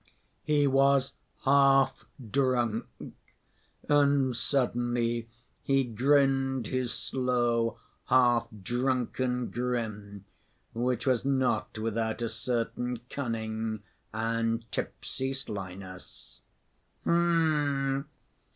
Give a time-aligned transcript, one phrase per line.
[0.41, 1.13] He was
[1.45, 2.87] half drunk,
[3.87, 5.29] and suddenly
[5.61, 7.77] he grinned his slow
[8.09, 10.25] half‐drunken grin,
[10.73, 16.41] which was not without a certain cunning and tipsy slyness.
[17.03, 18.09] "H'm!...